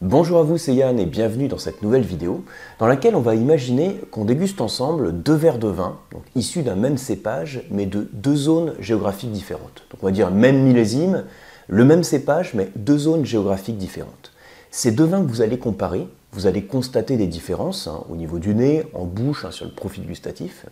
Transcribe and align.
Bonjour 0.00 0.38
à 0.38 0.42
vous, 0.44 0.58
c'est 0.58 0.76
Yann 0.76 0.96
et 1.00 1.06
bienvenue 1.06 1.48
dans 1.48 1.58
cette 1.58 1.82
nouvelle 1.82 2.04
vidéo 2.04 2.44
dans 2.78 2.86
laquelle 2.86 3.16
on 3.16 3.20
va 3.20 3.34
imaginer 3.34 4.00
qu'on 4.12 4.24
déguste 4.24 4.60
ensemble 4.60 5.10
deux 5.10 5.34
verres 5.34 5.58
de 5.58 5.66
vin, 5.66 5.98
donc 6.12 6.22
issus 6.36 6.62
d'un 6.62 6.76
même 6.76 6.96
cépage 6.96 7.64
mais 7.72 7.84
de 7.84 8.08
deux 8.12 8.36
zones 8.36 8.74
géographiques 8.78 9.32
différentes. 9.32 9.82
Donc 9.90 10.04
on 10.04 10.06
va 10.06 10.12
dire 10.12 10.30
même 10.30 10.62
millésime, 10.62 11.24
le 11.66 11.84
même 11.84 12.04
cépage 12.04 12.54
mais 12.54 12.68
deux 12.76 12.96
zones 12.96 13.26
géographiques 13.26 13.76
différentes. 13.76 14.30
Ces 14.70 14.92
deux 14.92 15.02
vins 15.02 15.20
que 15.20 15.28
vous 15.28 15.42
allez 15.42 15.58
comparer, 15.58 16.06
vous 16.30 16.46
allez 16.46 16.62
constater 16.62 17.16
des 17.16 17.26
différences 17.26 17.88
hein, 17.88 18.04
au 18.08 18.14
niveau 18.14 18.38
du 18.38 18.54
nez, 18.54 18.84
en 18.94 19.04
bouche, 19.04 19.44
hein, 19.44 19.50
sur 19.50 19.64
le 19.64 19.72
profil 19.72 20.06
gustatif. 20.06 20.66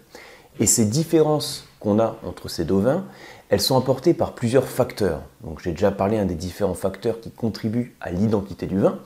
Et 0.61 0.67
ces 0.67 0.85
différences 0.85 1.67
qu'on 1.87 2.01
a 2.01 2.17
entre 2.27 2.49
ces 2.49 2.65
deux 2.65 2.81
vins, 2.81 3.05
elles 3.49 3.61
sont 3.61 3.79
apportées 3.79 4.13
par 4.13 4.33
plusieurs 4.33 4.67
facteurs. 4.67 5.23
Donc 5.45 5.61
j'ai 5.63 5.71
déjà 5.71 5.93
parlé 5.93 6.23
des 6.25 6.35
différents 6.35 6.75
facteurs 6.75 7.21
qui 7.21 7.31
contribuent 7.31 7.95
à 8.01 8.11
l'identité 8.11 8.67
du 8.67 8.81
vin. 8.81 8.99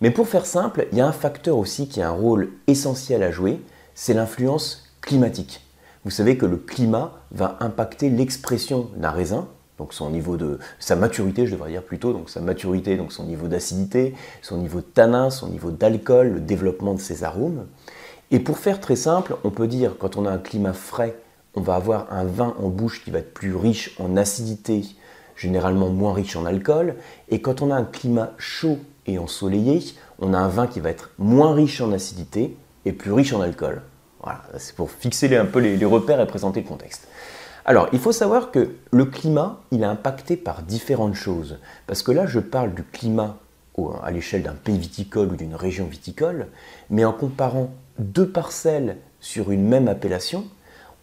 Mais 0.00 0.10
pour 0.10 0.26
faire 0.26 0.46
simple, 0.46 0.86
il 0.92 0.98
y 0.98 1.02
a 1.02 1.06
un 1.06 1.12
facteur 1.12 1.58
aussi 1.58 1.88
qui 1.88 2.00
a 2.00 2.08
un 2.08 2.12
rôle 2.12 2.48
essentiel 2.66 3.22
à 3.22 3.30
jouer, 3.30 3.60
c'est 3.94 4.14
l'influence 4.14 4.88
climatique. 5.02 5.60
Vous 6.06 6.10
savez 6.10 6.38
que 6.38 6.46
le 6.46 6.56
climat 6.56 7.12
va 7.32 7.58
impacter 7.60 8.08
l'expression 8.08 8.88
d'un 8.96 9.10
raisin, 9.10 9.46
donc 9.76 9.92
son 9.92 10.08
niveau 10.08 10.38
de 10.38 10.58
sa 10.78 10.96
maturité, 10.96 11.46
je 11.46 11.52
devrais 11.52 11.70
dire 11.70 11.82
plutôt, 11.82 12.14
donc 12.14 12.30
sa 12.30 12.40
maturité, 12.40 12.96
donc 12.96 13.12
son 13.12 13.24
niveau 13.24 13.46
d'acidité, 13.46 14.14
son 14.40 14.56
niveau 14.56 14.80
de 14.80 14.86
tanin, 14.86 15.28
son 15.28 15.48
niveau 15.48 15.70
d'alcool, 15.70 16.28
le 16.28 16.40
développement 16.40 16.94
de 16.94 17.00
ses 17.00 17.24
arômes. 17.24 17.66
Et 18.30 18.40
pour 18.40 18.56
faire 18.56 18.80
très 18.80 18.96
simple, 18.96 19.36
on 19.44 19.50
peut 19.50 19.68
dire 19.68 19.96
quand 19.98 20.16
on 20.16 20.24
a 20.24 20.30
un 20.30 20.38
climat 20.38 20.72
frais 20.72 21.14
on 21.54 21.60
va 21.60 21.74
avoir 21.74 22.12
un 22.12 22.24
vin 22.24 22.54
en 22.58 22.68
bouche 22.68 23.04
qui 23.04 23.10
va 23.10 23.18
être 23.18 23.34
plus 23.34 23.54
riche 23.54 23.94
en 23.98 24.16
acidité, 24.16 24.84
généralement 25.36 25.90
moins 25.90 26.14
riche 26.14 26.36
en 26.36 26.46
alcool. 26.46 26.96
Et 27.28 27.40
quand 27.40 27.62
on 27.62 27.70
a 27.70 27.76
un 27.76 27.84
climat 27.84 28.32
chaud 28.38 28.78
et 29.06 29.18
ensoleillé, 29.18 29.80
on 30.18 30.34
a 30.34 30.38
un 30.38 30.48
vin 30.48 30.66
qui 30.66 30.80
va 30.80 30.90
être 30.90 31.10
moins 31.18 31.54
riche 31.54 31.80
en 31.80 31.92
acidité 31.92 32.56
et 32.84 32.92
plus 32.92 33.12
riche 33.12 33.32
en 33.32 33.40
alcool. 33.40 33.82
Voilà, 34.22 34.42
c'est 34.58 34.76
pour 34.76 34.90
fixer 34.90 35.36
un 35.36 35.44
peu 35.44 35.58
les, 35.58 35.84
repères 35.84 36.20
et 36.20 36.26
présenter 36.26 36.60
le 36.60 36.68
contexte. 36.68 37.08
Alors, 37.64 37.88
il 37.92 37.98
faut 37.98 38.12
savoir 38.12 38.50
que 38.50 38.74
le 38.90 39.04
climat, 39.04 39.60
il 39.70 39.82
est 39.82 39.86
impacté 39.86 40.36
par 40.36 40.62
différentes 40.62 41.14
choses. 41.14 41.58
Parce 41.86 42.02
que 42.02 42.12
là, 42.12 42.26
je 42.26 42.40
parle 42.40 42.74
du 42.74 42.82
climat 42.82 43.36
à 44.02 44.10
l'échelle 44.10 44.42
d'un 44.42 44.54
pays 44.54 44.78
viticole 44.78 45.32
ou 45.32 45.36
d'une 45.36 45.54
région 45.54 45.86
viticole, 45.86 46.48
mais 46.90 47.04
en 47.04 47.12
comparant 47.12 47.70
deux 47.98 48.28
parcelles 48.28 48.98
sur 49.20 49.50
une 49.50 49.66
même 49.66 49.88
appellation, 49.88 50.44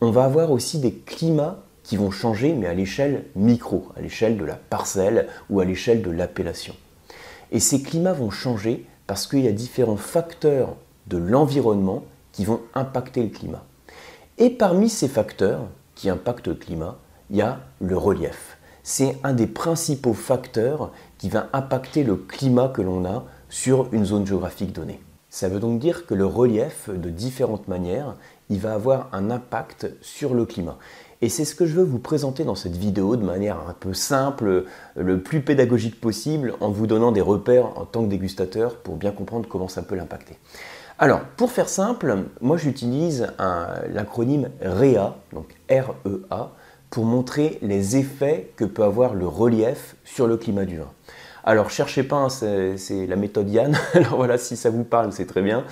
on 0.01 0.11
va 0.11 0.23
avoir 0.23 0.51
aussi 0.51 0.79
des 0.79 0.93
climats 0.93 1.59
qui 1.83 1.97
vont 1.97 2.11
changer, 2.11 2.53
mais 2.53 2.67
à 2.67 2.73
l'échelle 2.73 3.25
micro, 3.35 3.87
à 3.97 4.01
l'échelle 4.01 4.37
de 4.37 4.45
la 4.45 4.55
parcelle 4.55 5.27
ou 5.49 5.59
à 5.59 5.65
l'échelle 5.65 6.01
de 6.01 6.11
l'appellation. 6.11 6.75
Et 7.51 7.59
ces 7.59 7.81
climats 7.81 8.13
vont 8.13 8.29
changer 8.29 8.85
parce 9.07 9.27
qu'il 9.27 9.41
y 9.41 9.47
a 9.47 9.51
différents 9.51 9.97
facteurs 9.97 10.75
de 11.07 11.17
l'environnement 11.17 12.03
qui 12.31 12.45
vont 12.45 12.61
impacter 12.75 13.23
le 13.23 13.29
climat. 13.29 13.65
Et 14.37 14.49
parmi 14.51 14.87
ces 14.89 15.07
facteurs 15.07 15.67
qui 15.95 16.09
impactent 16.09 16.47
le 16.47 16.55
climat, 16.55 16.97
il 17.29 17.37
y 17.37 17.41
a 17.41 17.59
le 17.81 17.97
relief. 17.97 18.57
C'est 18.83 19.17
un 19.23 19.33
des 19.33 19.47
principaux 19.47 20.13
facteurs 20.13 20.91
qui 21.17 21.29
va 21.29 21.49
impacter 21.53 22.03
le 22.03 22.15
climat 22.15 22.69
que 22.69 22.81
l'on 22.81 23.03
a 23.05 23.25
sur 23.49 23.89
une 23.93 24.05
zone 24.05 24.25
géographique 24.25 24.71
donnée. 24.71 25.01
Ça 25.29 25.49
veut 25.49 25.59
donc 25.59 25.79
dire 25.79 26.05
que 26.05 26.13
le 26.13 26.25
relief, 26.25 26.89
de 26.89 27.09
différentes 27.09 27.67
manières, 27.67 28.15
il 28.49 28.59
va 28.59 28.73
avoir 28.73 29.09
un 29.13 29.29
impact 29.31 29.91
sur 30.01 30.33
le 30.33 30.45
climat. 30.45 30.77
Et 31.21 31.27
c'est 31.27 31.43
ce 31.43 31.53
que 31.53 31.65
je 31.65 31.75
veux 31.75 31.83
vous 31.83 31.99
présenter 31.99 32.45
dans 32.45 32.55
cette 32.55 32.77
vidéo 32.77 33.17
de 33.17 33.25
manière 33.25 33.57
un 33.67 33.73
peu 33.73 33.93
simple, 33.93 34.63
le 34.95 35.21
plus 35.21 35.41
pédagogique 35.41 35.99
possible, 35.99 36.53
en 36.61 36.69
vous 36.69 36.87
donnant 36.87 37.11
des 37.11 37.21
repères 37.21 37.77
en 37.77 37.85
tant 37.85 38.03
que 38.03 38.09
dégustateur 38.09 38.75
pour 38.75 38.95
bien 38.95 39.11
comprendre 39.11 39.47
comment 39.49 39.67
ça 39.67 39.81
peut 39.81 39.95
l'impacter. 39.95 40.37
Alors, 40.97 41.21
pour 41.37 41.51
faire 41.51 41.69
simple, 41.69 42.23
moi 42.41 42.57
j'utilise 42.57 43.27
l'acronyme 43.93 44.49
REA, 44.61 45.15
donc 45.33 45.55
R-E-A, 45.69 46.51
pour 46.89 47.05
montrer 47.05 47.59
les 47.61 47.97
effets 47.97 48.51
que 48.55 48.65
peut 48.65 48.83
avoir 48.83 49.13
le 49.13 49.27
relief 49.27 49.95
sur 50.03 50.25
le 50.25 50.37
climat 50.37 50.65
du 50.65 50.77
vin. 50.77 50.91
Alors 51.43 51.69
cherchez 51.69 52.03
pas, 52.03 52.17
hein, 52.17 52.29
c'est 52.29 53.07
la 53.07 53.15
méthode 53.15 53.49
Yann. 53.49 53.77
Alors 53.93 54.17
voilà, 54.17 54.37
si 54.37 54.57
ça 54.57 54.69
vous 54.69 54.83
parle, 54.83 55.13
c'est 55.13 55.25
très 55.25 55.41
bien. 55.41 55.63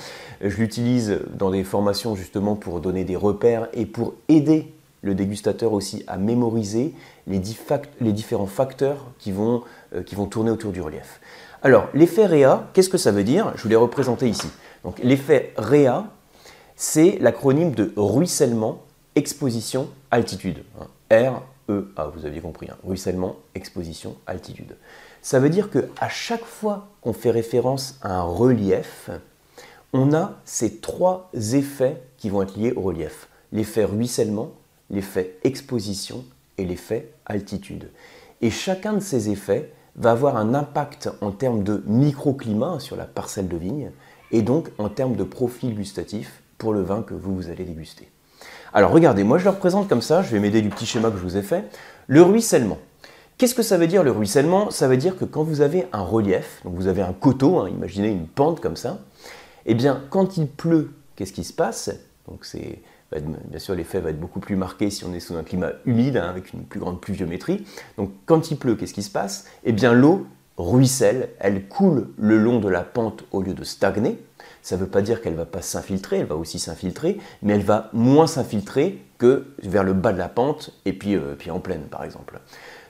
Je 0.42 0.56
l'utilise 0.58 1.20
dans 1.34 1.52
des 1.52 1.64
formations 1.64 2.16
justement 2.16 2.56
pour 2.56 2.80
donner 2.80 3.04
des 3.04 3.16
repères 3.16 3.68
et 3.74 3.86
pour 3.86 4.14
aider 4.30 4.74
le 5.02 5.16
dégustateur 5.16 5.74
aussi 5.74 6.04
à 6.08 6.18
mémoriser 6.18 6.94
les, 7.28 7.40
différents 7.40 8.48
facteurs 8.48 9.06
qui 9.20 9.32
vont, 9.32 9.64
euh, 9.96 10.04
qui 10.04 10.16
vont 10.16 10.26
tourner 10.26 10.52
autour 10.52 10.72
du 10.72 10.82
relief. 10.82 11.20
Alors 11.62 11.88
l'effet 11.94 12.26
REA, 12.26 12.68
qu'est-ce 12.74 12.90
que 12.90 12.98
ça 12.98 13.12
veut 13.12 13.24
dire? 13.24 13.54
Je 13.56 13.64
vous 13.64 13.70
l'ai 13.70 13.76
représenté 13.76 14.28
ici. 14.28 14.48
Donc 14.84 15.00
l'effet 15.04 15.54
REA, 15.58 16.06
c'est 16.76 17.18
l'acronyme 17.20 17.72
de 17.72 17.94
ruissellement, 17.96 18.84
exposition, 19.16 19.90
altitude. 20.12 20.64
Hein. 20.80 20.88
R, 21.12 21.42
E, 21.70 21.92
A, 21.96 22.08
vous 22.08 22.26
aviez 22.26 22.42
compris. 22.42 22.68
Hein. 22.70 22.78
Ruissellement, 22.84 23.38
exposition, 23.56 24.16
altitude. 24.26 24.76
Ça 25.22 25.40
veut 25.40 25.50
dire 25.50 25.70
qu'à 25.70 26.10
chaque 26.10 26.46
fois 26.46 26.88
qu'on 27.02 27.14
fait 27.14 27.32
référence 27.32 28.00
à 28.02 28.20
un 28.20 28.24
relief, 28.24 29.10
on 29.94 30.14
a 30.14 30.34
ces 30.46 30.78
trois 30.78 31.30
effets 31.34 32.02
qui 32.18 32.30
vont 32.30 32.42
être 32.42 32.58
liés 32.58 32.74
au 32.76 32.82
relief. 32.82 33.28
L'effet 33.52 33.86
ruissellement, 33.86 34.52
l'effet 34.90 35.38
exposition 35.44 36.26
et 36.58 36.66
l'effet 36.66 37.12
altitude. 37.26 37.90
Et 38.42 38.50
chacun 38.50 38.94
de 38.94 39.00
ces 39.00 39.30
effets 39.30 39.72
va 39.96 40.12
avoir 40.12 40.38
un 40.38 40.54
impact 40.54 41.10
en 41.22 41.32
termes 41.32 41.64
de 41.64 41.84
microclimat 41.88 42.80
sur 42.80 42.96
la 42.96 43.06
parcelle 43.06 43.48
de 43.48 43.58
vigne 43.58 43.92
et 44.32 44.42
donc 44.42 44.70
en 44.78 44.90
termes 44.90 45.16
de 45.16 45.24
profil 45.24 45.76
gustatif 45.76 46.44
pour 46.58 46.74
le 46.74 46.82
vin 46.82 47.02
que 47.02 47.14
vous 47.14 47.50
allez 47.50 47.66
déguster. 47.66 48.10
Alors 48.74 48.92
regardez, 48.92 49.24
moi 49.24 49.38
je 49.38 49.46
le 49.46 49.50
représente 49.52 49.88
comme 49.88 50.02
ça, 50.02 50.22
je 50.22 50.30
vais 50.30 50.40
m'aider 50.40 50.62
du 50.62 50.70
petit 50.70 50.86
schéma 50.86 51.10
que 51.10 51.18
je 51.18 51.24
vous 51.24 51.38
ai 51.38 51.42
fait. 51.42 51.66
Le 52.08 52.22
ruissellement. 52.22 52.78
Qu'est-ce 53.38 53.56
que 53.56 53.64
ça 53.64 53.78
veut 53.78 53.88
dire 53.88 54.04
le 54.04 54.12
ruissellement? 54.12 54.72
Ça 54.72 54.88
veut 54.88 54.98
dire 54.98 55.16
que 55.16 55.26
quand 55.26 55.44
vous 55.44 55.62
avez 55.62 55.88
un 55.94 56.02
relief, 56.02 56.62
donc 56.66 56.74
vous 56.76 56.88
avez 56.88 57.02
un 57.02 57.14
coteau, 57.14 57.60
hein, 57.60 57.70
imaginez 57.70 58.10
une 58.10 58.28
pente 58.28 58.60
comme 58.60 58.76
ça, 58.76 59.00
eh 59.66 59.76
bien 59.76 60.02
quand 60.10 60.38
il 60.38 60.48
pleut, 60.48 60.92
qu'est-ce 61.16 61.34
qui 61.34 61.44
se 61.44 61.54
passe? 61.54 61.92
Donc 62.28 62.46
c'est 62.46 62.80
bien 63.12 63.60
sûr 63.60 63.74
l'effet 63.74 64.00
va 64.00 64.10
être 64.10 64.20
beaucoup 64.20 64.40
plus 64.40 64.56
marqué 64.56 64.90
si 64.90 65.06
on 65.06 65.14
est 65.14 65.20
sous 65.20 65.36
un 65.36 65.44
climat 65.44 65.72
humide 65.86 66.18
hein, 66.18 66.28
avec 66.30 66.52
une 66.52 66.64
plus 66.64 66.80
grande 66.80 67.00
pluviométrie. 67.00 67.66
Donc 67.98 68.12
quand 68.26 68.52
il 68.52 68.58
pleut, 68.58 68.76
qu'est-ce 68.76 68.94
qui 68.94 69.04
se 69.04 69.12
passe? 69.12 69.46
Eh 69.64 69.72
bien 69.72 69.94
l'eau 69.94 70.26
ruisselle, 70.58 71.30
elle 71.40 71.68
coule 71.68 72.10
le 72.18 72.38
long 72.38 72.60
de 72.60 72.70
la 72.70 72.82
pente 72.84 73.24
au 73.32 73.42
lieu 73.42 73.54
de 73.54 73.64
stagner. 73.64 74.20
Ça 74.62 74.76
ne 74.76 74.82
veut 74.82 74.88
pas 74.88 75.02
dire 75.02 75.22
qu'elle 75.22 75.34
ne 75.34 75.38
va 75.38 75.46
pas 75.46 75.62
s'infiltrer, 75.62 76.18
elle 76.18 76.26
va 76.26 76.36
aussi 76.36 76.60
s'infiltrer, 76.60 77.18
mais 77.42 77.54
elle 77.54 77.64
va 77.64 77.90
moins 77.94 78.28
s'infiltrer 78.28 79.02
que 79.18 79.46
vers 79.64 79.84
le 79.84 79.94
bas 79.94 80.14
de 80.14 80.18
la 80.18 80.28
pente 80.28 80.72
et 80.86 80.94
puis, 80.94 81.16
euh, 81.16 81.36
puis 81.38 81.52
en 81.52 81.60
pleine 81.60 81.84
par 81.84 82.04
exemple. 82.04 82.40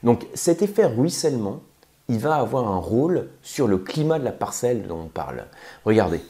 Donc 0.03 0.25
cet 0.33 0.61
effet 0.61 0.85
ruissellement, 0.85 1.61
il 2.09 2.19
va 2.19 2.35
avoir 2.35 2.67
un 2.67 2.78
rôle 2.78 3.28
sur 3.41 3.67
le 3.67 3.78
climat 3.78 4.17
de 4.17 4.23
la 4.23 4.31
parcelle 4.31 4.88
dont 4.88 5.01
on 5.05 5.07
parle. 5.07 5.45
Regardez, 5.85 6.22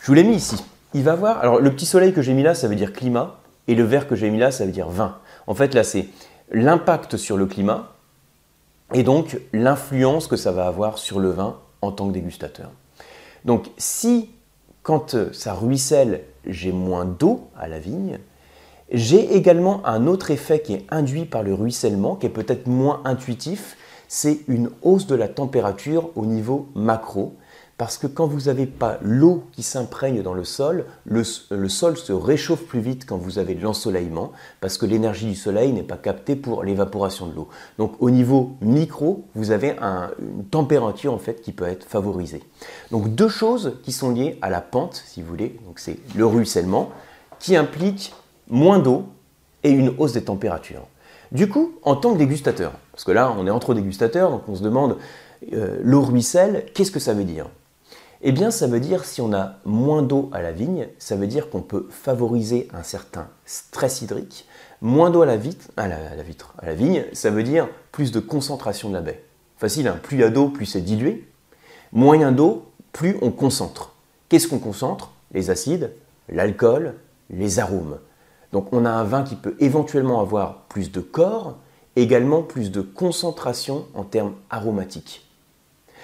je 0.00 0.06
vous 0.06 0.14
l'ai 0.14 0.24
mis 0.24 0.34
ici. 0.34 0.62
Il 0.92 1.04
va 1.04 1.12
avoir, 1.12 1.38
alors 1.38 1.60
le 1.60 1.70
petit 1.70 1.86
soleil 1.86 2.12
que 2.12 2.20
j'ai 2.20 2.34
mis 2.34 2.42
là, 2.42 2.54
ça 2.54 2.66
veut 2.66 2.74
dire 2.74 2.92
climat, 2.92 3.38
et 3.68 3.74
le 3.76 3.84
vert 3.84 4.08
que 4.08 4.16
j'ai 4.16 4.30
mis 4.30 4.38
là, 4.38 4.50
ça 4.50 4.66
veut 4.66 4.72
dire 4.72 4.88
vin. 4.88 5.18
En 5.46 5.54
fait, 5.54 5.74
là, 5.74 5.84
c'est 5.84 6.08
l'impact 6.50 7.16
sur 7.16 7.36
le 7.36 7.46
climat, 7.46 7.92
et 8.92 9.02
donc 9.02 9.40
l'influence 9.52 10.26
que 10.26 10.36
ça 10.36 10.52
va 10.52 10.66
avoir 10.66 10.98
sur 10.98 11.20
le 11.20 11.30
vin 11.30 11.58
en 11.82 11.92
tant 11.92 12.08
que 12.08 12.12
dégustateur. 12.12 12.70
Donc 13.44 13.70
si, 13.78 14.30
quand 14.82 15.32
ça 15.32 15.54
ruisselle, 15.54 16.22
j'ai 16.46 16.72
moins 16.72 17.04
d'eau 17.04 17.48
à 17.56 17.68
la 17.68 17.78
vigne, 17.78 18.18
j'ai 18.92 19.36
également 19.36 19.86
un 19.86 20.06
autre 20.06 20.30
effet 20.30 20.60
qui 20.60 20.74
est 20.74 20.86
induit 20.90 21.24
par 21.24 21.42
le 21.42 21.54
ruissellement, 21.54 22.16
qui 22.16 22.26
est 22.26 22.30
peut-être 22.30 22.66
moins 22.66 23.00
intuitif, 23.04 23.76
c'est 24.08 24.40
une 24.48 24.70
hausse 24.82 25.06
de 25.06 25.14
la 25.14 25.28
température 25.28 26.10
au 26.16 26.26
niveau 26.26 26.68
macro, 26.74 27.36
parce 27.80 27.96
que 27.96 28.06
quand 28.06 28.26
vous 28.26 28.40
n'avez 28.40 28.66
pas 28.66 28.98
l'eau 29.00 29.44
qui 29.52 29.62
s'imprègne 29.62 30.20
dans 30.20 30.34
le 30.34 30.44
sol, 30.44 30.84
le, 31.06 31.24
sol 31.24 31.96
se 31.96 32.12
réchauffe 32.12 32.66
plus 32.66 32.80
vite 32.80 33.06
quand 33.06 33.16
vous 33.16 33.38
avez 33.38 33.54
de 33.54 33.62
l'ensoleillement, 33.62 34.32
parce 34.60 34.76
que 34.76 34.84
l'énergie 34.84 35.24
du 35.24 35.34
soleil 35.34 35.72
n'est 35.72 35.82
pas 35.82 35.96
captée 35.96 36.36
pour 36.36 36.62
l'évaporation 36.62 37.26
de 37.26 37.34
l'eau. 37.34 37.48
Donc 37.78 37.94
au 38.00 38.10
niveau 38.10 38.50
micro, 38.60 39.24
vous 39.34 39.50
avez 39.50 39.76
une 39.80 40.44
température 40.50 41.14
en 41.14 41.18
fait 41.18 41.40
qui 41.40 41.52
peut 41.52 41.64
être 41.64 41.84
favorisée. 41.84 42.42
Donc 42.90 43.14
deux 43.14 43.30
choses 43.30 43.78
qui 43.82 43.92
sont 43.92 44.10
liées 44.10 44.36
à 44.42 44.50
la 44.50 44.60
pente, 44.60 45.02
si 45.06 45.22
vous 45.22 45.28
voulez. 45.28 45.58
Donc 45.64 45.78
c'est 45.78 45.96
le 46.14 46.26
ruissellement 46.26 46.90
qui 47.38 47.56
implique 47.56 48.12
moins 48.50 48.78
d'eau 48.78 49.06
et 49.64 49.70
une 49.70 49.94
hausse 49.96 50.12
des 50.12 50.24
températures. 50.24 50.86
Du 51.32 51.48
coup, 51.48 51.72
en 51.82 51.96
tant 51.96 52.12
que 52.12 52.18
dégustateur, 52.18 52.72
parce 52.92 53.04
que 53.04 53.12
là 53.12 53.34
on 53.38 53.46
est 53.46 53.50
entre 53.50 53.72
dégustateurs, 53.72 54.30
donc 54.30 54.42
on 54.48 54.54
se 54.54 54.62
demande 54.62 54.98
euh, 55.54 55.78
l'eau 55.82 56.02
ruisselle, 56.02 56.66
qu'est-ce 56.74 56.90
que 56.90 57.00
ça 57.00 57.14
veut 57.14 57.24
dire? 57.24 57.46
Eh 58.22 58.32
bien 58.32 58.50
ça 58.50 58.66
veut 58.66 58.80
dire 58.80 59.06
si 59.06 59.22
on 59.22 59.32
a 59.32 59.54
moins 59.64 60.02
d'eau 60.02 60.28
à 60.32 60.42
la 60.42 60.52
vigne, 60.52 60.88
ça 60.98 61.16
veut 61.16 61.26
dire 61.26 61.48
qu'on 61.48 61.62
peut 61.62 61.86
favoriser 61.88 62.68
un 62.74 62.82
certain 62.82 63.28
stress 63.46 64.02
hydrique. 64.02 64.46
Moins 64.82 65.08
d'eau 65.10 65.22
à 65.22 65.26
la, 65.26 65.38
vitre, 65.38 65.68
à 65.78 65.88
la, 65.88 66.74
vigne, 66.74 67.04
ça 67.14 67.30
veut 67.30 67.42
dire 67.42 67.66
plus 67.92 68.12
de 68.12 68.20
concentration 68.20 68.90
de 68.90 68.94
la 68.94 69.00
baie. 69.00 69.24
Facile, 69.56 69.88
hein 69.88 69.98
plus 70.02 70.18
il 70.18 70.20
y 70.20 70.24
a 70.24 70.28
d'eau, 70.28 70.48
plus 70.48 70.66
c'est 70.66 70.82
dilué. 70.82 71.26
Moyen 71.92 72.30
d'eau, 72.30 72.66
plus 72.92 73.16
on 73.22 73.30
concentre. 73.30 73.94
Qu'est-ce 74.28 74.48
qu'on 74.48 74.58
concentre? 74.58 75.12
Les 75.32 75.48
acides, 75.48 75.92
l'alcool, 76.28 76.96
les 77.30 77.58
arômes. 77.58 77.98
Donc 78.52 78.72
on 78.72 78.84
a 78.84 78.90
un 78.90 79.04
vin 79.04 79.22
qui 79.22 79.36
peut 79.36 79.56
éventuellement 79.60 80.20
avoir 80.20 80.64
plus 80.68 80.92
de 80.92 81.00
corps, 81.00 81.56
également 81.96 82.42
plus 82.42 82.70
de 82.70 82.82
concentration 82.82 83.86
en 83.94 84.04
termes 84.04 84.34
aromatiques. 84.50 85.29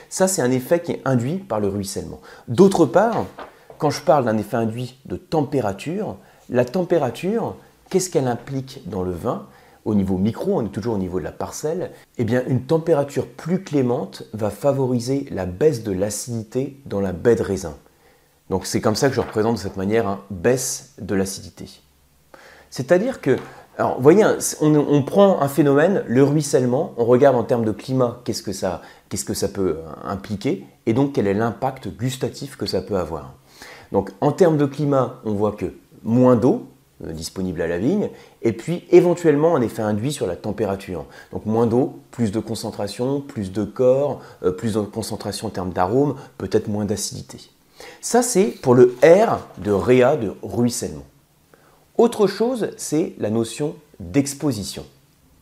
Ça, 0.08 0.28
c'est 0.28 0.42
un 0.42 0.50
effet 0.50 0.80
qui 0.80 0.92
est 0.92 1.02
induit 1.04 1.38
par 1.38 1.60
le 1.60 1.68
ruissellement. 1.68 2.20
D'autre 2.48 2.86
part, 2.86 3.24
quand 3.78 3.90
je 3.90 4.00
parle 4.00 4.24
d'un 4.24 4.38
effet 4.38 4.56
induit 4.56 4.98
de 5.04 5.16
température, 5.16 6.16
la 6.48 6.64
température, 6.64 7.56
qu'est-ce 7.90 8.10
qu'elle 8.10 8.28
implique 8.28 8.88
dans 8.88 9.02
le 9.02 9.12
vin? 9.12 9.46
Au 9.84 9.94
niveau 9.94 10.18
micro, 10.18 10.58
on 10.58 10.64
est 10.64 10.70
toujours 10.70 10.94
au 10.94 10.98
niveau 10.98 11.20
de 11.20 11.24
la 11.24 11.32
parcelle, 11.32 11.92
eh 12.18 12.24
bien 12.24 12.42
une 12.48 12.62
température 12.62 13.28
plus 13.28 13.62
clémente 13.62 14.24
va 14.32 14.50
favoriser 14.50 15.28
la 15.30 15.46
baisse 15.46 15.84
de 15.84 15.92
l'acidité 15.92 16.80
dans 16.86 17.00
la 17.00 17.12
baie 17.12 17.36
de 17.36 17.42
raisin. 17.42 17.76
Donc 18.50 18.66
c'est 18.66 18.80
comme 18.80 18.96
ça 18.96 19.08
que 19.08 19.14
je 19.14 19.20
représente 19.20 19.56
de 19.56 19.60
cette 19.60 19.76
manière 19.76 20.08
une 20.08 20.18
baisse 20.30 20.94
de 20.98 21.14
l'acidité. 21.14 21.68
C'est-à-dire 22.70 23.20
que, 23.20 23.36
alors, 23.78 23.96
vous 23.96 24.02
voyez, 24.02 24.25
on, 24.62 25.02
prend 25.02 25.43
un 25.43 25.49
phénomène, 25.49 26.02
le 26.06 26.25
ruissellement, 26.25 26.94
on 26.96 27.05
regarde 27.05 27.37
en 27.37 27.44
termes 27.44 27.64
de 27.64 27.73
climat, 27.73 28.20
qu'est-ce 28.25 28.43
que 28.43 28.52
ça, 28.52 28.81
que 29.11 29.34
ça 29.34 29.49
peut 29.49 29.76
impliquer, 30.02 30.64
et 30.87 30.94
donc 30.94 31.12
quel 31.12 31.26
est 31.26 31.34
l'impact 31.34 31.88
gustatif 31.88 32.56
que 32.56 32.64
ça 32.64 32.81
peut 32.81 32.96
avoir. 32.96 33.34
Donc 33.93 34.12
en 34.23 34.32
termes 34.32 34.56
de 34.56 34.64
climat, 34.64 35.20
on 35.26 35.34
voit 35.34 35.52
que 35.52 35.75
moins 36.02 36.37
d'eau 36.37 36.69
euh, 37.05 37.12
disponible 37.12 37.61
à 37.61 37.67
la 37.67 37.76
vigne, 37.76 38.08
et 38.40 38.52
puis 38.52 38.84
éventuellement 38.90 39.56
un 39.56 39.61
effet 39.61 39.82
induit 39.82 40.12
sur 40.12 40.26
la 40.26 40.37
température. 40.37 41.05
Donc 41.31 41.44
moins 41.44 41.67
d'eau, 41.67 41.99
plus 42.12 42.32
de 42.32 42.40
concentration, 42.40 43.20
plus 43.20 43.52
de 43.52 43.64
corps, 43.64 44.23
euh, 44.43 44.52
plus 44.52 44.73
de 44.75 44.81
concentration 44.81 45.49
en 45.49 45.50
termes 45.50 45.73
d'arôme, 45.73 46.14
peut-être 46.38 46.69
moins 46.69 46.87
d'acidité. 46.87 47.50
Ça 48.00 48.23
c'est 48.23 48.46
pour 48.46 48.75
le 48.75 48.96
R 49.02 49.46
de 49.58 49.70
réa, 49.70 50.17
de 50.17 50.32
ruissellement. 50.43 51.05
Autre 51.98 52.26
chose, 52.26 52.69
c'est 52.76 53.14
la 53.19 53.31
notion 53.31 53.75
d'exposition. 54.00 54.84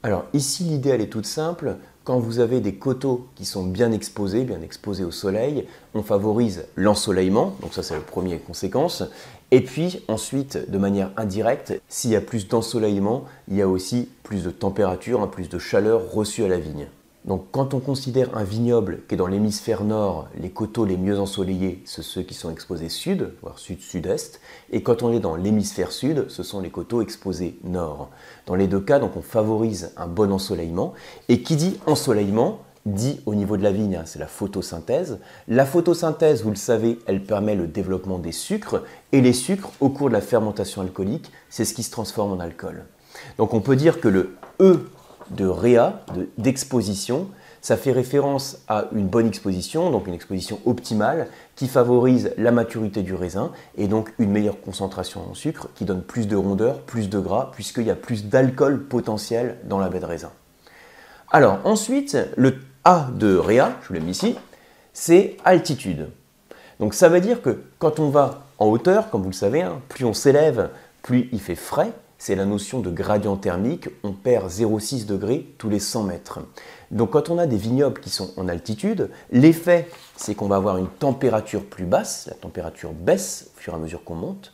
Alors 0.05 0.27
ici 0.35 0.63
l'idée 0.63 0.91
elle 0.91 1.01
est 1.01 1.09
toute 1.09 1.27
simple, 1.27 1.79
quand 2.05 2.21
vous 2.21 2.39
avez 2.39 2.61
des 2.61 2.77
coteaux 2.77 3.27
qui 3.35 3.45
sont 3.45 3.65
bien 3.65 3.91
exposés, 3.91 4.45
bien 4.45 4.63
exposés 4.63 5.03
au 5.03 5.11
soleil, 5.11 5.67
on 5.95 6.05
favorise 6.05 6.67
l'ensoleillement, 6.77 7.57
donc 7.61 7.75
ça 7.75 7.83
c'est 7.83 7.95
la 7.95 8.01
première 8.01 8.45
conséquence. 8.45 9.03
Et 9.51 9.63
puis 9.63 10.05
ensuite, 10.07 10.71
de 10.71 10.79
manière 10.79 11.11
indirecte, 11.17 11.81
s'il 11.89 12.11
y 12.11 12.17
a 12.17 12.21
plus 12.21 12.47
d'ensoleillement, 12.47 13.25
il 13.49 13.57
y 13.57 13.63
a 13.63 13.69
aussi 13.69 14.09
plus 14.23 14.45
de 14.45 14.51
température, 14.51 15.23
hein, 15.23 15.27
plus 15.27 15.49
de 15.49 15.59
chaleur 15.59 16.13
reçue 16.13 16.45
à 16.45 16.49
la 16.49 16.59
vigne. 16.59 16.87
Donc 17.25 17.47
quand 17.53 17.73
on 17.73 17.81
considère 17.81 18.37
un 18.37 18.45
vignoble 18.45 19.01
qui 19.09 19.15
est 19.15 19.19
dans 19.19 19.27
l'hémisphère 19.27 19.83
nord, 19.83 20.29
les 20.39 20.51
coteaux 20.51 20.85
les 20.85 20.99
mieux 20.99 21.19
ensoleillés, 21.19 21.83
ce 21.87 22.03
sont 22.03 22.11
ceux 22.11 22.23
qui 22.23 22.35
sont 22.35 22.51
exposés 22.51 22.91
sud, 22.91 23.33
voire 23.41 23.59
sud-sud-est, 23.59 24.41
et 24.71 24.83
quand 24.83 25.03
on 25.03 25.11
est 25.11 25.21
dans 25.21 25.35
l'hémisphère 25.35 25.91
sud, 25.91 26.27
ce 26.29 26.43
sont 26.43 26.61
les 26.61 26.69
coteaux 26.69 27.01
exposés 27.01 27.59
nord. 27.65 28.11
Dans 28.47 28.55
les 28.55 28.67
deux 28.67 28.81
cas, 28.81 28.99
donc 28.99 29.17
on 29.17 29.23
favorise 29.23 29.93
un 29.97 30.07
bon 30.07 30.33
ensoleillement, 30.33 30.93
et 31.31 31.41
qui 31.41 31.57
dit 31.57 31.81
ensoleillement 31.87 32.61
dit 32.85 33.21
au 33.25 33.35
niveau 33.35 33.57
de 33.57 33.63
la 33.63 33.73
vigne, 33.73 33.97
hein, 33.97 34.03
c'est 34.05 34.19
la 34.19 34.27
photosynthèse. 34.27 35.19
La 35.49 35.65
photosynthèse, 35.65 36.43
vous 36.43 36.51
le 36.51 36.57
savez, 36.57 36.99
elle 37.07 37.23
permet 37.23 37.55
le 37.55 37.67
développement 37.67 38.19
des 38.19 38.33
sucres, 38.33 38.83
et 39.13 39.23
les 39.23 39.33
sucres, 39.33 39.71
au 39.81 39.89
cours 39.89 40.09
de 40.09 40.13
la 40.13 40.21
fermentation 40.21 40.83
alcoolique, 40.83 41.33
c'est 41.49 41.65
ce 41.65 41.73
qui 41.73 41.83
se 41.83 41.91
transforme 41.91 42.33
en 42.33 42.41
alcool. 42.41 42.85
Donc 43.39 43.55
on 43.55 43.61
peut 43.61 43.77
dire 43.77 44.01
que 44.01 44.09
le 44.09 44.37
E 44.61 44.91
de 45.31 45.47
réa, 45.47 46.01
d'exposition, 46.39 47.29
ça 47.61 47.79
fait 47.79 47.93
référence 47.93 48.59
à 48.69 48.87
une 48.93 49.07
bonne 49.07 49.27
exposition, 49.27 49.91
donc 49.91 50.07
une 50.07 50.13
exposition 50.13 50.61
optimale, 50.67 51.29
qui 51.57 51.67
favorise 51.67 52.33
la 52.37 52.51
maturité 52.51 53.03
du 53.03 53.15
raisin 53.15 53.53
et 53.79 53.89
donc 53.89 54.13
une 54.19 54.31
meilleure 54.31 54.61
concentration 54.61 55.23
en 55.31 55.35
sucre, 55.35 55.69
qui 55.75 55.87
donne 55.87 56.03
plus 56.03 56.29
de 56.29 56.37
rondeur, 56.37 56.81
plus 56.81 57.09
de 57.09 57.19
gras, 57.19 57.51
puisqu'il 57.55 57.85
y 57.85 57.91
a 57.91 57.95
plus 57.95 58.27
d'alcool 58.27 58.85
potentiel 58.85 59.57
dans 59.65 59.79
la 59.79 59.89
baie 59.89 60.01
de 60.01 60.05
raisin. 60.05 60.31
Alors 61.31 61.59
ensuite, 61.65 62.19
le 62.37 62.57
A 62.85 63.09
de 63.15 63.35
réa, 63.35 63.73
je 63.83 63.89
vous 63.89 63.95
l'ai 63.95 64.01
mis 64.01 64.11
ici, 64.11 64.37
c'est 64.93 65.39
altitude. 65.45 66.11
Donc 66.81 66.93
ça 66.93 67.09
veut 67.09 67.23
dire 67.23 67.41
que 67.41 67.63
quand 67.79 67.99
on 67.99 68.11
va 68.11 68.43
en 68.59 68.67
hauteur, 68.67 69.09
comme 69.09 69.23
vous 69.23 69.31
le 69.31 69.35
savez, 69.35 69.63
hein, 69.63 69.81
plus 69.89 70.05
on 70.05 70.13
s'élève, 70.13 70.69
plus 71.03 71.31
il 71.33 71.41
fait 71.41 71.55
frais, 71.55 71.93
c'est 72.19 72.35
la 72.35 72.45
notion 72.45 72.81
de 72.81 72.91
gradient 72.91 73.37
thermique. 73.37 73.89
On 74.03 74.13
perd 74.13 74.49
0,6 74.51 75.07
degrés 75.07 75.55
tous 75.59 75.69
les 75.69 75.79
100 75.79 76.05
mètres. 76.05 76.41
Donc 76.91 77.11
quand 77.11 77.31
on 77.31 77.39
a 77.39 77.47
des 77.47 77.57
vignobles 77.57 78.01
qui 78.01 78.11
sont 78.11 78.31
en 78.37 78.49
altitude, 78.49 79.11
l'effet, 79.31 79.89
c'est 80.17 80.35
qu'on 80.35 80.49
va 80.49 80.57
avoir 80.57 80.79
une 80.79 80.89
température 80.89 81.65
plus 81.65 81.85
basse, 81.85 82.27
la 82.29 82.35
température 82.35 82.93
baisse 82.93 83.51
au 83.57 83.61
fur 83.61 83.73
et 83.73 83.77
à 83.77 83.79
mesure 83.79 84.05
qu'on 84.05 84.15
monte. 84.15 84.53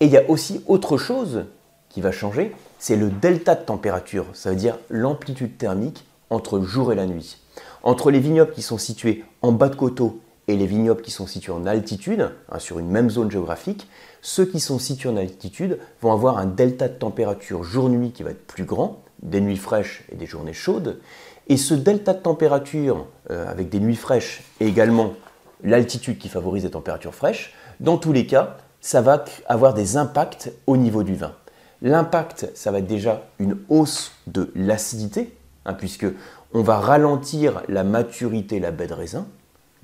Et 0.00 0.06
il 0.06 0.10
y 0.10 0.16
a 0.16 0.28
aussi 0.28 0.62
autre 0.66 0.96
chose 0.96 1.44
qui 1.88 2.00
va 2.00 2.10
changer, 2.10 2.52
c'est 2.78 2.96
le 2.96 3.10
delta 3.10 3.54
de 3.54 3.64
température, 3.64 4.26
ça 4.32 4.50
veut 4.50 4.56
dire 4.56 4.78
l'amplitude 4.90 5.56
thermique 5.56 6.04
entre 6.30 6.60
jour 6.60 6.92
et 6.92 6.96
la 6.96 7.06
nuit. 7.06 7.38
Entre 7.82 8.10
les 8.10 8.18
vignobles 8.18 8.52
qui 8.52 8.62
sont 8.62 8.78
situés 8.78 9.24
en 9.42 9.52
bas 9.52 9.68
de 9.68 9.76
coteau 9.76 10.20
et 10.48 10.56
les 10.56 10.66
vignobles 10.66 11.02
qui 11.02 11.10
sont 11.10 11.26
situés 11.26 11.52
en 11.52 11.66
altitude, 11.66 12.30
hein, 12.50 12.58
sur 12.58 12.78
une 12.78 12.88
même 12.88 13.10
zone 13.10 13.30
géographique, 13.30 13.88
ceux 14.20 14.44
qui 14.44 14.60
sont 14.60 14.78
situés 14.78 15.08
en 15.08 15.16
altitude 15.16 15.78
vont 16.00 16.12
avoir 16.12 16.38
un 16.38 16.46
delta 16.46 16.88
de 16.88 16.94
température 16.94 17.64
jour-nuit 17.64 18.10
qui 18.10 18.22
va 18.22 18.30
être 18.30 18.46
plus 18.46 18.64
grand, 18.64 19.02
des 19.22 19.40
nuits 19.40 19.56
fraîches 19.56 20.04
et 20.10 20.16
des 20.16 20.26
journées 20.26 20.52
chaudes. 20.52 21.00
Et 21.48 21.56
ce 21.56 21.74
delta 21.74 22.14
de 22.14 22.20
température, 22.20 23.06
euh, 23.30 23.50
avec 23.50 23.68
des 23.68 23.80
nuits 23.80 23.96
fraîches 23.96 24.42
et 24.60 24.66
également 24.66 25.14
l'altitude 25.62 26.18
qui 26.18 26.28
favorise 26.28 26.64
les 26.64 26.70
températures 26.70 27.14
fraîches, 27.14 27.54
dans 27.80 27.98
tous 27.98 28.12
les 28.12 28.26
cas, 28.26 28.56
ça 28.80 29.00
va 29.00 29.24
avoir 29.46 29.74
des 29.74 29.96
impacts 29.96 30.52
au 30.66 30.76
niveau 30.76 31.02
du 31.02 31.14
vin. 31.14 31.32
L'impact, 31.82 32.50
ça 32.54 32.70
va 32.70 32.78
être 32.78 32.86
déjà 32.86 33.24
une 33.38 33.58
hausse 33.68 34.12
de 34.26 34.50
l'acidité, 34.54 35.36
hein, 35.64 35.74
puisque 35.74 36.06
on 36.52 36.62
va 36.62 36.78
ralentir 36.78 37.62
la 37.68 37.84
maturité, 37.84 38.60
la 38.60 38.70
baie 38.70 38.86
de 38.86 38.94
raisin, 38.94 39.26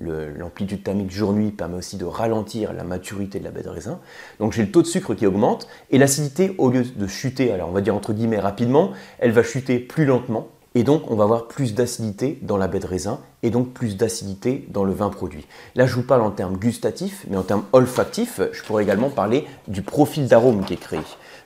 l'amplitude 0.00 0.82
thermique 0.82 1.10
jour-nuit 1.10 1.50
permet 1.50 1.76
aussi 1.76 1.96
de 1.96 2.04
ralentir 2.04 2.72
la 2.72 2.84
maturité 2.84 3.38
de 3.38 3.44
la 3.44 3.50
baie 3.50 3.62
de 3.62 3.68
raisin. 3.68 4.00
Donc 4.38 4.52
j'ai 4.52 4.62
le 4.62 4.70
taux 4.70 4.82
de 4.82 4.86
sucre 4.86 5.14
qui 5.14 5.26
augmente 5.26 5.68
et 5.90 5.98
l'acidité, 5.98 6.54
au 6.58 6.70
lieu 6.70 6.82
de 6.82 7.06
chuter, 7.06 7.52
alors 7.52 7.68
on 7.68 7.72
va 7.72 7.80
dire 7.80 7.94
entre 7.94 8.12
guillemets 8.12 8.38
rapidement, 8.38 8.92
elle 9.18 9.32
va 9.32 9.42
chuter 9.42 9.78
plus 9.78 10.04
lentement. 10.04 10.48
Et 10.76 10.84
donc 10.84 11.10
on 11.10 11.16
va 11.16 11.24
avoir 11.24 11.48
plus 11.48 11.74
d'acidité 11.74 12.38
dans 12.42 12.56
la 12.56 12.68
baie 12.68 12.78
de 12.78 12.86
raisin 12.86 13.18
et 13.42 13.50
donc 13.50 13.72
plus 13.72 13.96
d'acidité 13.96 14.68
dans 14.68 14.84
le 14.84 14.92
vin 14.92 15.08
produit. 15.08 15.46
Là 15.74 15.86
je 15.86 15.96
vous 15.96 16.04
parle 16.04 16.22
en 16.22 16.30
termes 16.30 16.56
gustatifs, 16.56 17.26
mais 17.28 17.36
en 17.36 17.42
termes 17.42 17.64
olfactifs, 17.72 18.40
je 18.52 18.62
pourrais 18.62 18.84
également 18.84 19.10
parler 19.10 19.46
du 19.66 19.82
profil 19.82 20.28
d'arôme 20.28 20.64
qui 20.64 20.74
est 20.74 20.80
créé. 20.80 21.00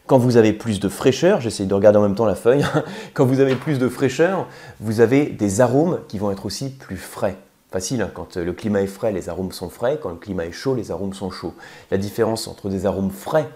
Quand 0.06 0.18
vous 0.18 0.36
avez 0.36 0.52
plus 0.52 0.78
de 0.78 0.90
fraîcheur, 0.90 1.40
j'essaie 1.40 1.64
de 1.64 1.72
regarder 1.72 1.98
en 1.98 2.02
même 2.02 2.14
temps 2.14 2.26
la 2.26 2.34
feuille, 2.34 2.66
quand 3.14 3.24
vous 3.24 3.40
avez 3.40 3.54
plus 3.54 3.78
de 3.78 3.88
fraîcheur, 3.88 4.46
vous 4.80 5.00
avez 5.00 5.24
des 5.24 5.62
arômes 5.62 6.00
qui 6.08 6.18
vont 6.18 6.30
être 6.30 6.44
aussi 6.44 6.68
plus 6.68 6.98
frais 6.98 7.38
facile, 7.74 8.02
hein. 8.02 8.10
quand 8.14 8.36
le 8.36 8.52
climat 8.52 8.82
est 8.82 8.86
frais, 8.86 9.10
les 9.10 9.28
arômes 9.28 9.50
sont 9.50 9.68
frais, 9.68 9.98
quand 10.00 10.10
le 10.10 10.14
climat 10.14 10.46
est 10.46 10.52
chaud, 10.52 10.76
les 10.76 10.92
arômes 10.92 11.12
sont 11.12 11.32
chauds. 11.32 11.54
La 11.90 11.98
différence 11.98 12.46
entre 12.46 12.68
des 12.68 12.86
arômes 12.86 13.10
frais 13.10 13.48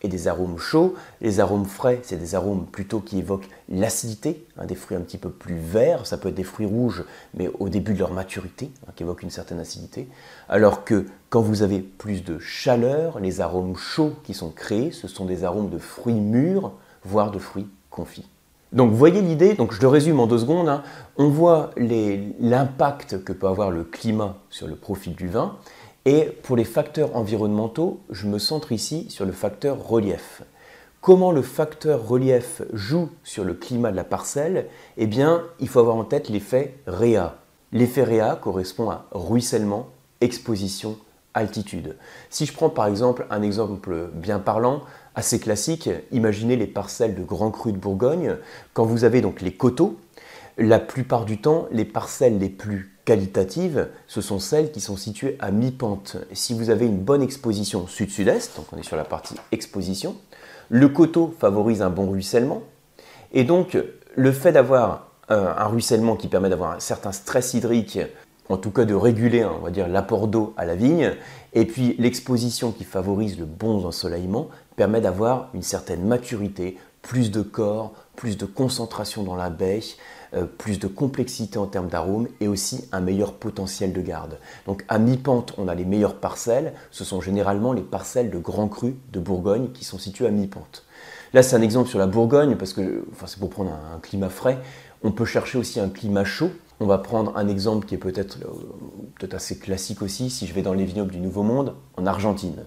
et 0.00 0.08
des 0.08 0.28
arômes 0.28 0.56
chauds, 0.56 0.94
les 1.20 1.40
arômes 1.40 1.66
frais, 1.66 2.00
c'est 2.02 2.16
des 2.16 2.34
arômes 2.34 2.64
plutôt 2.64 3.00
qui 3.00 3.18
évoquent 3.18 3.50
l'acidité, 3.68 4.46
hein, 4.56 4.64
des 4.64 4.76
fruits 4.76 4.96
un 4.96 5.02
petit 5.02 5.18
peu 5.18 5.28
plus 5.28 5.58
verts, 5.58 6.06
ça 6.06 6.16
peut 6.16 6.30
être 6.30 6.34
des 6.34 6.42
fruits 6.42 6.64
rouges, 6.64 7.04
mais 7.34 7.50
au 7.58 7.68
début 7.68 7.92
de 7.92 7.98
leur 7.98 8.14
maturité, 8.14 8.70
hein, 8.88 8.92
qui 8.96 9.02
évoquent 9.02 9.24
une 9.24 9.28
certaine 9.30 9.60
acidité, 9.60 10.08
alors 10.48 10.82
que 10.84 11.04
quand 11.28 11.42
vous 11.42 11.60
avez 11.60 11.80
plus 11.80 12.24
de 12.24 12.38
chaleur, 12.38 13.20
les 13.20 13.42
arômes 13.42 13.76
chauds 13.76 14.14
qui 14.24 14.32
sont 14.32 14.48
créés, 14.48 14.90
ce 14.90 15.06
sont 15.06 15.26
des 15.26 15.44
arômes 15.44 15.68
de 15.68 15.78
fruits 15.78 16.14
mûrs, 16.14 16.72
voire 17.04 17.30
de 17.30 17.38
fruits 17.38 17.68
confits. 17.90 18.30
Donc 18.72 18.90
vous 18.90 18.96
voyez 18.96 19.22
l'idée, 19.22 19.54
donc 19.54 19.72
je 19.72 19.80
le 19.80 19.88
résume 19.88 20.20
en 20.20 20.26
deux 20.26 20.38
secondes, 20.38 20.68
hein. 20.68 20.82
on 21.16 21.28
voit 21.28 21.70
l'impact 21.76 23.22
que 23.24 23.32
peut 23.32 23.46
avoir 23.46 23.70
le 23.70 23.84
climat 23.84 24.36
sur 24.50 24.66
le 24.66 24.74
profil 24.74 25.14
du 25.14 25.28
vin, 25.28 25.56
et 26.04 26.24
pour 26.42 26.56
les 26.56 26.64
facteurs 26.64 27.16
environnementaux, 27.16 28.00
je 28.10 28.26
me 28.26 28.38
centre 28.38 28.72
ici 28.72 29.06
sur 29.08 29.24
le 29.24 29.32
facteur 29.32 29.86
relief. 29.86 30.42
Comment 31.00 31.30
le 31.30 31.42
facteur 31.42 32.06
relief 32.06 32.62
joue 32.72 33.10
sur 33.22 33.44
le 33.44 33.54
climat 33.54 33.92
de 33.92 33.96
la 33.96 34.04
parcelle? 34.04 34.66
Eh 34.96 35.06
bien, 35.06 35.44
il 35.60 35.68
faut 35.68 35.78
avoir 35.78 35.96
en 35.96 36.04
tête 36.04 36.28
l'effet 36.28 36.74
réa. 36.86 37.36
L'effet 37.72 38.02
réa 38.02 38.36
correspond 38.36 38.90
à 38.90 39.06
ruissellement, 39.12 39.88
exposition, 40.20 40.96
altitude. 41.34 41.96
Si 42.30 42.46
je 42.46 42.52
prends 42.52 42.70
par 42.70 42.86
exemple 42.86 43.26
un 43.30 43.42
exemple 43.42 44.08
bien 44.14 44.38
parlant, 44.38 44.82
assez 45.16 45.40
classique, 45.40 45.88
imaginez 46.12 46.56
les 46.56 46.66
parcelles 46.66 47.14
de 47.14 47.22
grands 47.22 47.50
crus 47.50 47.72
de 47.72 47.78
Bourgogne, 47.78 48.36
quand 48.74 48.84
vous 48.84 49.04
avez 49.04 49.22
donc 49.22 49.40
les 49.40 49.52
coteaux, 49.52 49.96
la 50.58 50.78
plupart 50.78 51.24
du 51.24 51.38
temps, 51.38 51.66
les 51.72 51.84
parcelles 51.84 52.38
les 52.38 52.50
plus 52.50 52.92
qualitatives, 53.04 53.88
ce 54.06 54.20
sont 54.20 54.38
celles 54.38 54.70
qui 54.70 54.80
sont 54.80 54.96
situées 54.96 55.36
à 55.40 55.50
mi-pente. 55.50 56.18
Si 56.32 56.54
vous 56.54 56.70
avez 56.70 56.86
une 56.86 56.98
bonne 56.98 57.22
exposition 57.22 57.86
sud-sud-est, 57.86 58.56
donc 58.56 58.66
on 58.72 58.76
est 58.76 58.82
sur 58.82 58.96
la 58.96 59.04
partie 59.04 59.34
exposition, 59.52 60.16
le 60.68 60.88
coteau 60.88 61.34
favorise 61.38 61.82
un 61.82 61.90
bon 61.90 62.10
ruissellement, 62.10 62.62
et 63.32 63.44
donc 63.44 63.78
le 64.14 64.32
fait 64.32 64.52
d'avoir 64.52 65.10
un 65.28 65.66
ruissellement 65.66 66.14
qui 66.14 66.28
permet 66.28 66.48
d'avoir 66.48 66.72
un 66.72 66.80
certain 66.80 67.12
stress 67.12 67.54
hydrique 67.54 67.98
en 68.48 68.56
tout 68.56 68.70
cas 68.70 68.84
de 68.84 68.94
réguler, 68.94 69.42
hein, 69.42 69.52
l'apport 69.88 70.28
d'eau 70.28 70.54
à 70.56 70.64
la 70.64 70.74
vigne. 70.74 71.12
Et 71.52 71.64
puis 71.64 71.96
l'exposition 71.98 72.72
qui 72.72 72.84
favorise 72.84 73.38
le 73.38 73.44
bon 73.44 73.84
ensoleillement 73.84 74.48
permet 74.76 75.00
d'avoir 75.00 75.48
une 75.54 75.62
certaine 75.62 76.04
maturité, 76.04 76.78
plus 77.02 77.30
de 77.30 77.42
corps, 77.42 77.92
plus 78.16 78.36
de 78.36 78.46
concentration 78.46 79.22
dans 79.22 79.36
la 79.36 79.50
baie, 79.50 79.80
euh, 80.34 80.44
plus 80.44 80.78
de 80.78 80.88
complexité 80.88 81.58
en 81.58 81.66
termes 81.66 81.88
d'arômes 81.88 82.28
et 82.40 82.48
aussi 82.48 82.84
un 82.90 83.00
meilleur 83.00 83.34
potentiel 83.34 83.92
de 83.92 84.00
garde. 84.00 84.38
Donc 84.66 84.84
à 84.88 84.98
mi-pente, 84.98 85.54
on 85.56 85.68
a 85.68 85.74
les 85.74 85.84
meilleures 85.84 86.16
parcelles. 86.16 86.72
Ce 86.90 87.04
sont 87.04 87.20
généralement 87.20 87.72
les 87.72 87.82
parcelles 87.82 88.30
de 88.30 88.38
grands 88.38 88.68
crus 88.68 88.94
de 89.12 89.20
Bourgogne 89.20 89.70
qui 89.72 89.84
sont 89.84 89.98
situées 89.98 90.26
à 90.26 90.30
mi-pente. 90.30 90.84
Là, 91.32 91.42
c'est 91.42 91.54
un 91.54 91.62
exemple 91.62 91.88
sur 91.88 91.98
la 91.98 92.06
Bourgogne 92.06 92.56
parce 92.56 92.72
que 92.72 93.06
c'est 93.26 93.38
pour 93.38 93.50
prendre 93.50 93.70
un, 93.72 93.98
climat 94.00 94.28
frais. 94.28 94.58
On 95.02 95.12
peut 95.12 95.24
chercher 95.24 95.58
aussi 95.58 95.78
un 95.78 95.88
climat 95.88 96.24
chaud. 96.24 96.50
On 96.80 96.86
va 96.86 96.98
prendre 96.98 97.32
un 97.36 97.48
exemple 97.48 97.86
qui 97.86 97.94
est 97.94 97.98
peut-être 97.98 98.38
euh, 98.44 98.48
peut 99.18 99.28
assez 99.32 99.58
classique 99.58 100.02
aussi. 100.02 100.30
Si 100.30 100.46
je 100.46 100.52
vais 100.52 100.62
dans 100.62 100.74
les 100.74 100.84
vignobles 100.84 101.12
du 101.12 101.20
Nouveau 101.20 101.42
Monde, 101.42 101.74
en 101.96 102.06
Argentine. 102.06 102.64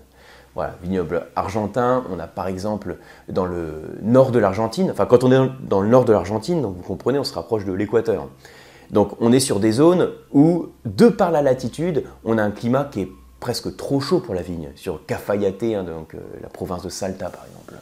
Voilà, 0.55 0.75
vignoble 0.81 1.27
argentin, 1.35 2.03
on 2.11 2.19
a 2.19 2.25
par 2.25 2.47
exemple 2.47 2.97
dans 3.29 3.45
le 3.45 3.99
nord 4.01 4.31
de 4.31 4.39
l'Argentine, 4.39 4.89
enfin 4.89 5.05
quand 5.05 5.23
on 5.23 5.31
est 5.31 5.49
dans 5.61 5.79
le 5.79 5.87
nord 5.87 6.05
de 6.05 6.11
l'Argentine, 6.11 6.63
donc 6.63 6.75
vous 6.75 6.81
comprenez, 6.81 7.19
on 7.19 7.23
se 7.23 7.35
rapproche 7.35 7.65
de 7.65 7.71
l'équateur. 7.71 8.27
Donc 8.89 9.11
on 9.21 9.31
est 9.31 9.39
sur 9.39 9.59
des 9.59 9.71
zones 9.71 10.09
où, 10.33 10.69
de 10.85 11.07
par 11.07 11.29
la 11.31 11.43
latitude, 11.43 12.03
on 12.25 12.39
a 12.39 12.43
un 12.43 12.49
climat 12.49 12.89
qui 12.91 13.01
est 13.01 13.09
presque 13.39 13.77
trop 13.77 13.99
chaud 13.99 14.19
pour 14.19 14.33
la 14.33 14.41
vigne, 14.41 14.71
sur 14.75 15.05
Cafayate, 15.05 15.63
hein, 15.63 15.83
donc 15.83 16.15
euh, 16.15 16.19
la 16.41 16.49
province 16.49 16.81
de 16.81 16.89
Salta 16.89 17.29
par 17.29 17.45
exemple. 17.45 17.75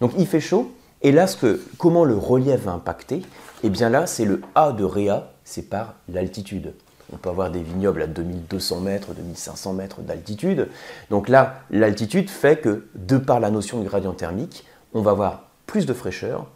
Donc 0.00 0.12
il 0.16 0.26
fait 0.26 0.40
chaud, 0.40 0.70
et 1.04 1.12
là, 1.12 1.26
ce 1.26 1.36
que, 1.36 1.60
comment 1.76 2.04
le 2.04 2.16
relief 2.16 2.62
va 2.62 2.72
impacter 2.72 3.20
Eh 3.62 3.68
bien 3.68 3.90
là, 3.90 4.06
c'est 4.06 4.24
le 4.24 4.40
A 4.54 4.72
de 4.72 4.84
Réa, 4.84 5.33
c'est 5.44 5.68
par 5.68 5.94
l'altitude. 6.08 6.74
On 7.12 7.16
peut 7.16 7.28
avoir 7.28 7.50
des 7.50 7.62
vignobles 7.62 8.02
à 8.02 8.06
2200 8.06 8.80
mètres, 8.80 9.14
2500 9.14 9.74
mètres 9.74 10.00
d'altitude. 10.00 10.68
Donc 11.10 11.28
là, 11.28 11.60
l'altitude 11.70 12.30
fait 12.30 12.60
que, 12.60 12.86
de 12.94 13.18
par 13.18 13.40
la 13.40 13.50
notion 13.50 13.80
de 13.80 13.84
gradient 13.86 14.14
thermique, 14.14 14.64
on 14.94 15.02
va 15.02 15.10
avoir 15.10 15.50
plus 15.66 15.86
de 15.86 15.92
fraîcheur, 15.92 16.46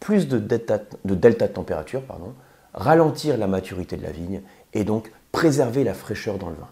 plus 0.00 0.28
de 0.28 0.38
delta 0.38 0.78
de, 1.04 1.46
température, 1.46 2.02
ralentir 2.72 3.36
la 3.36 3.46
maturité 3.46 3.96
de 3.96 4.02
la 4.02 4.10
vigne 4.10 4.42
et 4.72 4.84
donc 4.84 5.10
préserver 5.32 5.84
la 5.84 5.94
fraîcheur 5.94 6.38
dans 6.38 6.48
le 6.48 6.56
vin. 6.56 6.68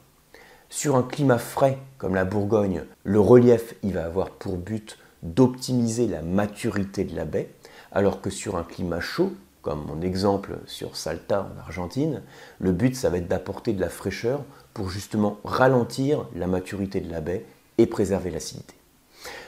Sur 0.68 0.96
un 0.96 1.02
climat 1.02 1.38
frais 1.38 1.78
comme 1.98 2.14
la 2.14 2.24
Bourgogne, 2.24 2.84
le 3.04 3.20
relief 3.20 3.74
il 3.82 3.92
va 3.92 4.04
avoir 4.04 4.30
pour 4.30 4.56
but 4.56 4.98
d'optimiser 5.22 6.06
la 6.06 6.22
maturité 6.22 7.04
de 7.04 7.16
la 7.16 7.24
baie, 7.24 7.50
alors 7.92 8.20
que 8.20 8.30
sur 8.30 8.56
un 8.56 8.62
climat 8.62 9.00
chaud, 9.00 9.32
comme 9.66 9.84
mon 9.84 10.00
exemple 10.00 10.58
sur 10.66 10.94
Salta 10.94 11.40
en 11.40 11.60
Argentine, 11.60 12.22
le 12.60 12.70
but 12.70 12.94
ça 12.94 13.10
va 13.10 13.16
être 13.16 13.26
d'apporter 13.26 13.72
de 13.72 13.80
la 13.80 13.88
fraîcheur 13.88 14.42
pour 14.74 14.90
justement 14.90 15.38
ralentir 15.42 16.24
la 16.36 16.46
maturité 16.46 17.00
de 17.00 17.10
la 17.10 17.20
baie 17.20 17.44
et 17.76 17.86
préserver 17.86 18.30
l'acidité. 18.30 18.74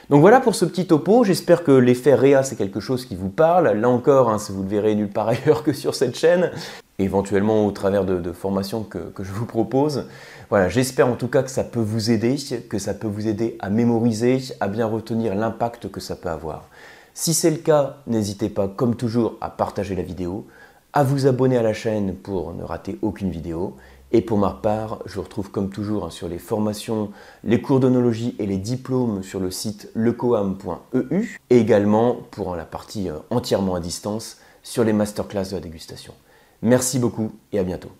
Donc 0.09 0.19
voilà 0.19 0.41
pour 0.41 0.55
ce 0.55 0.65
petit 0.65 0.87
topo, 0.87 1.23
j'espère 1.23 1.63
que 1.63 1.71
l'effet 1.71 2.15
Réa 2.15 2.43
c'est 2.43 2.57
quelque 2.57 2.81
chose 2.81 3.05
qui 3.05 3.15
vous 3.15 3.29
parle. 3.29 3.69
Là 3.69 3.87
encore, 3.87 4.29
hein, 4.29 4.35
vous 4.49 4.63
le 4.63 4.67
verrez 4.67 4.93
nulle 4.93 5.07
part 5.07 5.29
ailleurs 5.29 5.63
que 5.63 5.71
sur 5.71 5.95
cette 5.95 6.17
chaîne, 6.17 6.51
éventuellement 6.97 7.65
au 7.65 7.71
travers 7.71 8.03
de, 8.03 8.33
formations 8.33 8.83
que, 8.83 8.97
que, 8.97 9.23
je 9.23 9.31
vous 9.31 9.45
propose. 9.45 10.03
Voilà, 10.49 10.67
j'espère 10.67 11.07
en 11.07 11.15
tout 11.15 11.29
cas 11.29 11.43
que 11.43 11.51
ça 11.51 11.63
peut 11.63 11.79
vous 11.79 12.11
aider, 12.11 12.35
que 12.67 12.77
ça 12.77 12.93
peut 12.93 13.07
vous 13.07 13.29
aider 13.29 13.55
à 13.59 13.69
mémoriser, 13.69 14.39
à 14.59 14.67
bien 14.67 14.85
retenir 14.85 15.33
l'impact 15.33 15.89
que 15.89 16.01
ça 16.01 16.17
peut 16.17 16.27
avoir. 16.27 16.67
Si 17.21 17.33
c'est 17.33 17.51
le 17.51 17.57
cas, 17.57 17.97
n'hésitez 18.07 18.47
pas, 18.47 18.69
comme 18.69 18.95
toujours, 18.95 19.35
à 19.41 19.49
partager 19.49 19.93
la 19.93 20.03
vidéo, 20.03 20.47
à 20.93 21.03
vous 21.03 21.27
abonner 21.27 21.57
à 21.57 21.61
la 21.61 21.73
chaîne 21.73 22.15
pour 22.15 22.53
ne 22.53 22.63
rater 22.63 22.97
aucune 23.01 23.29
vidéo. 23.29 23.75
Et 24.13 24.21
pour 24.21 24.37
ma 24.37 24.51
part, 24.51 24.99
je 25.05 25.15
vous 25.15 25.23
retrouve 25.23 25.51
comme 25.51 25.69
toujours 25.69 26.05
hein, 26.05 26.11
sur 26.11 26.29
les 26.29 26.39
formations, 26.39 27.11
les 27.43 27.61
cours 27.61 27.81
d'onologie 27.81 28.37
et 28.39 28.45
les 28.45 28.55
diplômes 28.55 29.21
sur 29.21 29.41
le 29.41 29.51
site 29.51 29.91
lecoam.eu 29.95 31.37
et 31.49 31.57
également 31.57 32.15
pour 32.31 32.55
la 32.55 32.63
partie 32.63 33.09
euh, 33.09 33.17
entièrement 33.31 33.75
à 33.75 33.81
distance 33.81 34.37
sur 34.63 34.85
les 34.85 34.93
masterclass 34.93 35.49
de 35.49 35.55
la 35.55 35.59
dégustation. 35.59 36.13
Merci 36.61 36.99
beaucoup 36.99 37.33
et 37.51 37.59
à 37.59 37.63
bientôt. 37.63 37.91